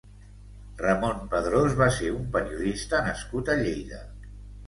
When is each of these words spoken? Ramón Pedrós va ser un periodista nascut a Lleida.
Ramón 0.83 1.19
Pedrós 1.33 1.75
va 1.81 1.89
ser 1.97 2.09
un 2.15 2.25
periodista 2.37 3.01
nascut 3.09 3.51
a 3.51 3.59
Lleida. 3.61 4.01